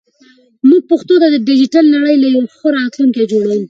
[0.67, 3.59] موږ پښتو ته په ډیجیټل نړۍ کې یو ښه راتلونکی جوړوو.